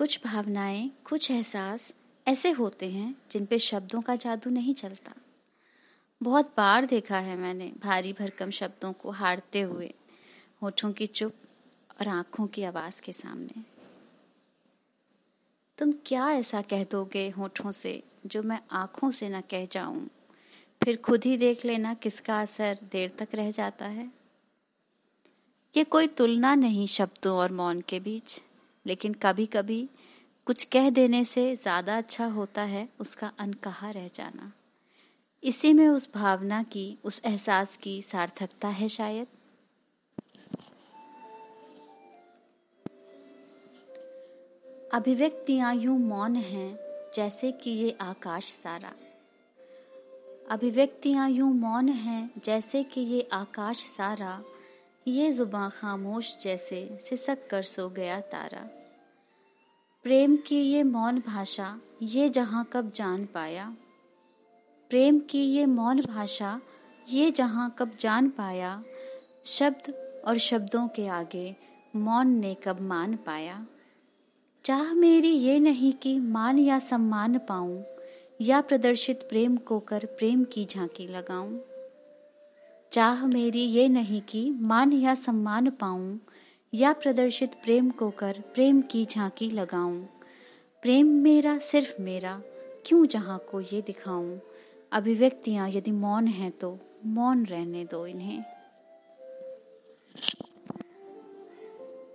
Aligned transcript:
कुछ 0.00 0.20
भावनाएँ, 0.24 0.90
कुछ 1.04 1.30
एहसास 1.30 1.94
ऐसे 2.28 2.50
होते 2.50 2.90
हैं 2.90 3.16
जिन 3.30 3.46
पे 3.46 3.58
शब्दों 3.58 4.00
का 4.00 4.16
जादू 4.16 4.50
नहीं 4.50 4.74
चलता। 4.74 5.12
बहुत 6.22 6.54
बार 6.56 6.84
देखा 6.84 7.18
है 7.18 7.36
मैंने 7.36 7.72
भारी 7.82 8.12
भरकम 8.12 8.50
शब्दों 8.50 8.92
को 8.92 9.10
हारते 9.10 9.60
हुए, 9.60 9.94
होठों 10.62 10.92
की 10.92 11.06
चुप 11.06 11.34
और 12.00 12.08
आँखों 12.08 12.46
की 12.46 12.62
आवाज़ 12.62 13.02
के 13.02 13.12
सामने। 13.12 13.62
तुम 15.78 15.92
क्या 15.92 16.30
ऐसा 16.30 16.62
कह 16.62 16.84
दोगे 16.84 17.30
होठों 17.30 17.70
से 17.70 18.02
जो 18.26 18.42
मैं 18.42 18.60
आँखों 18.70 19.10
से 19.10 19.28
न 19.28 19.40
कह 19.40 19.66
जाऊँ? 19.66 20.08
फिर 20.84 20.96
खुद 20.96 21.24
ही 21.24 21.36
देख 21.36 21.64
लेना 21.64 21.94
किसका 21.94 22.40
असर 22.40 22.78
देर 22.92 23.12
तक 23.18 23.28
रह 23.34 23.50
जाता 23.50 23.86
है। 23.86 24.12
ये 25.76 25.84
कोई 25.84 26.06
तुलना 26.06 26.54
नहीं 26.54 26.86
शब्दों 26.86 27.36
और 27.36 27.52
मौन 27.52 27.80
के 27.80 28.00
बीच। 28.00 28.42
लेकिन 28.86 29.14
कभी 29.14 29.46
कभी 29.46 29.88
कुछ 30.46 30.64
कह 30.64 30.90
देने 30.90 31.24
से 31.24 31.54
ज़्यादा 31.56 31.96
अच्छा 31.98 32.26
होता 32.26 32.62
है 32.62 32.88
उसका 33.00 33.32
अनकहा 33.38 33.90
रह 33.90 34.08
जाना। 34.14 34.52
इसी 35.42 35.72
में 35.72 35.88
उस 35.88 36.08
भावना 36.14 36.62
की, 36.62 36.98
उस 37.04 37.20
एहसास 37.24 37.76
की 37.76 38.00
सार्थकता 38.02 38.68
है 38.68 38.88
शायद। 38.88 39.26
अभिव्यक्तियाँ 44.92 45.74
यूँ 45.74 45.98
मौन 45.98 46.36
हैं 46.36 46.78
जैसे 47.14 47.52
कि 47.52 47.70
ये 47.70 47.96
आकाश 48.00 48.52
सारा। 48.52 48.92
अभिव्यक्तियाँ 50.50 51.28
यूँ 51.30 51.52
मौन 51.54 51.88
हैं 51.88 52.30
जैसे 52.44 52.82
कि 52.82 53.00
ये 53.00 53.28
आकाश 53.32 53.84
सारा 53.86 54.40
ये 55.08 55.32
जुबां 55.32 55.70
खामोश 55.70 56.38
जैसे 56.42 56.98
सिसक 57.00 57.38
कर 57.50 57.62
सो 57.62 57.88
गया 57.88 58.20
तारा। 58.20 58.68
प्रेम 60.02 60.36
की 60.36 60.60
ये 60.60 60.82
मौन 60.82 61.22
भाषा 61.26 61.80
ये 62.02 62.28
जहाँ 62.28 62.70
कब 62.72 62.90
जान 62.90 63.26
पाया? 63.26 63.76
प्रेम 64.90 65.20
की 65.20 65.42
ये 65.44 65.66
मौन 65.66 66.00
भाषा 66.00 66.60
ये 67.08 67.30
जहाँ 67.30 67.76
कब 67.78 67.96
जान 68.00 68.28
पाया? 68.28 68.84
शब्द 69.44 69.94
और 70.26 70.38
शब्दों 70.38 70.88
के 70.88 71.06
आगे 71.06 71.56
मौन 71.96 72.28
ने 72.28 72.54
कब 72.54 72.80
मान 72.80 73.16
पाया? 73.16 73.66
चाह 74.64 74.94
मेरी 74.94 75.30
ये 75.30 75.60
नहीं 75.60 75.92
कि 75.92 76.18
मान 76.18 76.58
या 76.58 76.78
सम्मान 76.78 77.38
पाऊँ, 77.38 77.84
या 78.40 78.60
प्रदर्शित 78.60 79.22
प्रेम 79.28 79.56
को 79.56 79.80
कर 79.80 80.04
प्रेम 80.04 80.44
की 80.44 80.64
झांकी 80.64 81.06
लगाऊँ। 81.06 81.69
चाह 82.92 83.26
मेरी 83.26 83.60
ये 83.60 83.88
नहीं 83.88 84.20
कि 84.20 84.50
मान 84.50 84.92
या 84.92 85.14
सम्मान 85.14 85.70
पाऊँ, 85.70 86.20
या 86.74 86.92
प्रदर्शित 86.92 87.54
प्रेम 87.54 87.90
को 87.90 88.10
कर 88.10 88.42
प्रेम 88.54 88.82
की 88.82 89.04
झांकी 89.04 89.50
लगाऊँ। 89.50 90.08
प्रेम 90.82 91.06
मेरा 91.06 91.58
सिर्फ़ 91.58 92.02
मेरा, 92.02 92.42
क्यों 92.86 93.06
जहाँ 93.06 93.38
को 93.50 93.60
ये 93.60 93.82
दिखाऊँ? 93.82 94.40
अभिव्यक्तियाँ 94.92 95.70
यदि 95.70 95.90
मौन 95.90 96.26
हैं 96.26 96.50
तो 96.50 96.78
मौन 97.06 97.44
रहने 97.44 97.84
दो 97.84 98.06
इन्हें। 98.06 98.44